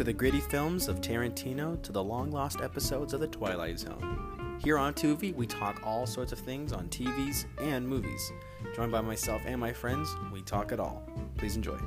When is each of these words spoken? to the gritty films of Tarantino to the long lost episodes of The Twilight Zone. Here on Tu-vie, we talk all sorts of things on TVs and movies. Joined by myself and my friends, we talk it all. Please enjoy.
to 0.00 0.04
the 0.04 0.12
gritty 0.14 0.40
films 0.40 0.88
of 0.88 1.02
Tarantino 1.02 1.82
to 1.82 1.92
the 1.92 2.02
long 2.02 2.30
lost 2.30 2.62
episodes 2.62 3.12
of 3.12 3.20
The 3.20 3.26
Twilight 3.26 3.78
Zone. 3.78 4.58
Here 4.64 4.78
on 4.78 4.94
Tu-vie, 4.94 5.34
we 5.36 5.46
talk 5.46 5.82
all 5.84 6.06
sorts 6.06 6.32
of 6.32 6.38
things 6.38 6.72
on 6.72 6.88
TVs 6.88 7.44
and 7.60 7.86
movies. 7.86 8.32
Joined 8.74 8.92
by 8.92 9.02
myself 9.02 9.42
and 9.44 9.60
my 9.60 9.74
friends, 9.74 10.08
we 10.32 10.40
talk 10.40 10.72
it 10.72 10.80
all. 10.80 11.02
Please 11.36 11.54
enjoy. 11.54 11.78